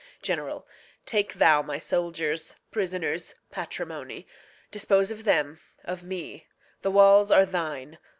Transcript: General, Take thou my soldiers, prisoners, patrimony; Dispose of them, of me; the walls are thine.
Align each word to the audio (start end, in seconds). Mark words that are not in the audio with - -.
General, 0.23 0.67
Take 1.05 1.35
thou 1.35 1.61
my 1.61 1.77
soldiers, 1.77 2.55
prisoners, 2.71 3.35
patrimony; 3.51 4.25
Dispose 4.71 5.11
of 5.11 5.25
them, 5.25 5.59
of 5.83 6.03
me; 6.03 6.47
the 6.81 6.89
walls 6.89 7.29
are 7.29 7.45
thine. 7.45 7.99